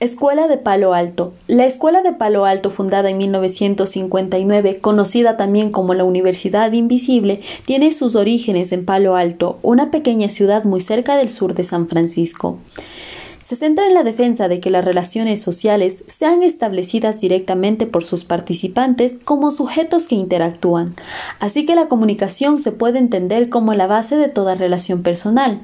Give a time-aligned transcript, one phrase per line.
[0.00, 1.34] Escuela de Palo Alto.
[1.48, 7.90] La Escuela de Palo Alto, fundada en 1959, conocida también como la Universidad Invisible, tiene
[7.90, 12.58] sus orígenes en Palo Alto, una pequeña ciudad muy cerca del sur de San Francisco.
[13.42, 18.22] Se centra en la defensa de que las relaciones sociales sean establecidas directamente por sus
[18.22, 20.94] participantes como sujetos que interactúan,
[21.40, 25.58] así que la comunicación se puede entender como la base de toda relación personal.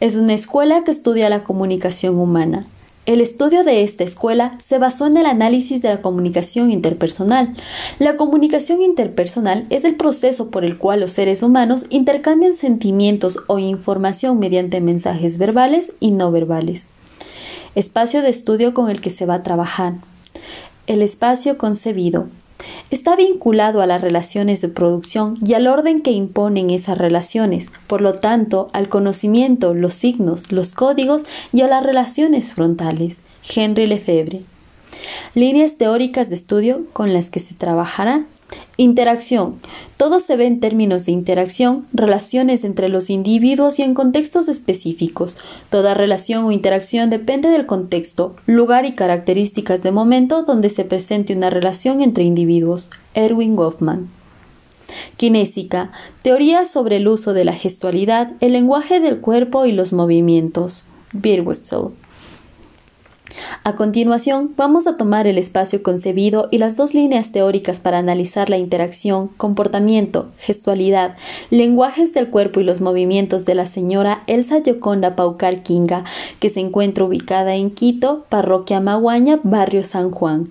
[0.00, 2.66] Es una escuela que estudia la comunicación humana,
[3.12, 7.56] el estudio de esta escuela se basó en el análisis de la comunicación interpersonal.
[7.98, 13.58] La comunicación interpersonal es el proceso por el cual los seres humanos intercambian sentimientos o
[13.58, 16.94] información mediante mensajes verbales y no verbales.
[17.74, 19.94] Espacio de estudio con el que se va a trabajar.
[20.86, 22.28] El espacio concebido
[22.90, 28.00] está vinculado a las relaciones de producción y al orden que imponen esas relaciones, por
[28.00, 31.22] lo tanto, al conocimiento, los signos, los códigos
[31.52, 33.20] y a las relaciones frontales.
[33.54, 34.42] Henry Lefebvre.
[35.34, 38.24] Líneas teóricas de estudio con las que se trabajará
[38.80, 39.56] Interacción.
[39.98, 45.36] Todo se ve en términos de interacción, relaciones entre los individuos y en contextos específicos.
[45.68, 51.36] Toda relación o interacción depende del contexto, lugar y características de momento donde se presente
[51.36, 52.88] una relación entre individuos.
[53.12, 54.08] Erwin Goffman.
[55.18, 55.92] Kinésica.
[56.22, 60.86] Teoría sobre el uso de la gestualidad, el lenguaje del cuerpo y los movimientos.
[61.12, 61.88] Birwitzel.
[63.62, 68.50] A continuación, vamos a tomar el espacio concebido y las dos líneas teóricas para analizar
[68.50, 71.16] la interacción, comportamiento, gestualidad,
[71.50, 76.04] lenguajes del cuerpo y los movimientos de la señora Elsa Yoconda Paucar Kinga,
[76.38, 80.48] que se encuentra ubicada en Quito, parroquia Maguaña, barrio San Juan.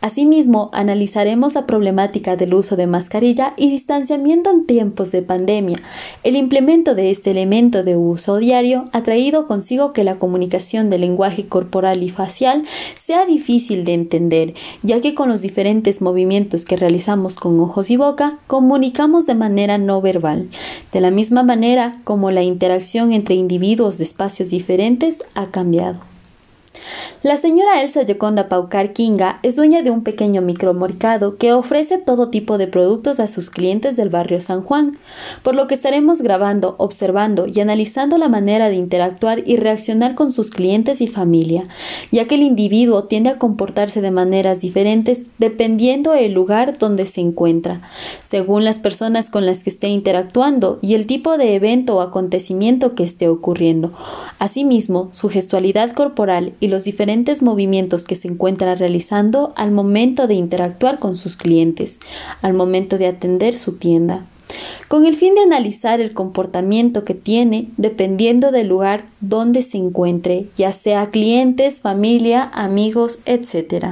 [0.00, 5.78] Asimismo, analizaremos la problemática del uso de mascarilla y distanciamiento en tiempos de pandemia.
[6.22, 11.02] El implemento de este elemento de uso diario ha traído consigo que la comunicación del
[11.02, 16.76] lenguaje corporal y facial sea difícil de entender, ya que con los diferentes movimientos que
[16.76, 20.48] realizamos con ojos y boca comunicamos de manera no verbal,
[20.92, 26.11] de la misma manera como la interacción entre individuos de espacios diferentes ha cambiado.
[27.22, 32.30] La señora Elsa Yoconda Paucar Kinga es dueña de un pequeño micromercado que ofrece todo
[32.30, 34.98] tipo de productos a sus clientes del barrio San Juan,
[35.44, 40.32] por lo que estaremos grabando, observando y analizando la manera de interactuar y reaccionar con
[40.32, 41.68] sus clientes y familia,
[42.10, 47.20] ya que el individuo tiende a comportarse de maneras diferentes dependiendo del lugar donde se
[47.20, 47.80] encuentra,
[48.24, 52.96] según las personas con las que esté interactuando y el tipo de evento o acontecimiento
[52.96, 53.92] que esté ocurriendo.
[54.40, 60.34] Asimismo, su gestualidad corporal y los diferentes movimientos que se encuentra realizando al momento de
[60.34, 61.98] interactuar con sus clientes,
[62.40, 64.24] al momento de atender su tienda,
[64.88, 70.46] con el fin de analizar el comportamiento que tiene dependiendo del lugar donde se encuentre,
[70.56, 73.86] ya sea clientes, familia, amigos, etc.